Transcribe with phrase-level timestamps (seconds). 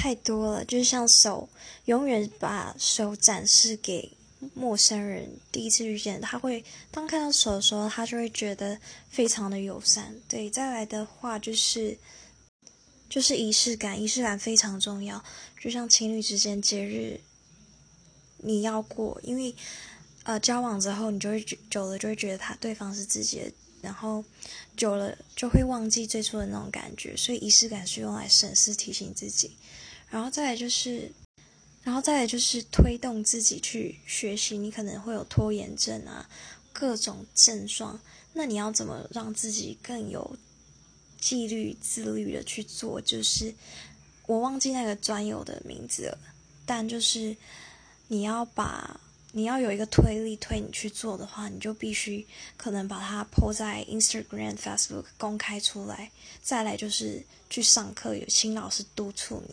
[0.00, 1.46] 太多了，就像手，
[1.84, 4.10] 永远把手展示给
[4.54, 10.16] 陌生人，第一次遇见他会，当看到手的时候，他就会觉得非常的友善。
[10.26, 11.98] 对，再来的话就是，
[13.10, 15.22] 就是仪式感，仪式感非常重要，
[15.60, 17.20] 就像情侣之间节日，
[18.38, 19.54] 你要过，因为
[20.22, 23.52] 呃交往之后，你就会久了就会觉得他对方是自己的。
[23.82, 24.22] 然后
[24.76, 29.56] 久了就会忘记最初的那种感觉，所以仪式感是用来审视、提醒自己。
[30.10, 31.10] 然后再来就是，
[31.82, 34.58] 然后再来就是推动自己去学习。
[34.58, 36.28] 你可能会有拖延症啊，
[36.72, 37.98] 各种症状，
[38.34, 40.36] 那你要怎么让自己更有
[41.20, 43.00] 纪律、自律的去做？
[43.00, 43.54] 就是
[44.26, 46.18] 我忘记那个专有的名字了，
[46.66, 47.36] 但就是
[48.08, 49.00] 你要把。
[49.32, 56.10] 你要有一个推力推你去做的话，你就必须可能把它 po 在 Instagram、Facebook 公开出来。
[56.42, 59.48] 再来就是去上课，有新老师督促你。